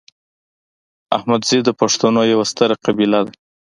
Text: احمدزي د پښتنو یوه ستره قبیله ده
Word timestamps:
احمدزي 1.17 1.59
د 1.63 1.69
پښتنو 1.79 2.21
یوه 2.31 2.45
ستره 2.51 2.75
قبیله 2.85 3.19
ده 3.25 3.31